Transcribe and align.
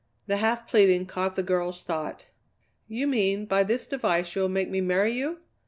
The 0.25 0.37
half 0.37 0.67
pleading 0.67 1.05
caught 1.05 1.35
the 1.35 1.43
girl's 1.43 1.83
thought. 1.83 2.25
"You 2.87 3.05
mean, 3.05 3.45
by 3.45 3.61
this 3.61 3.85
device 3.85 4.33
you 4.35 4.41
will 4.41 4.49
make 4.49 4.67
me 4.71 4.81
marry 4.81 5.13
you? 5.13 5.41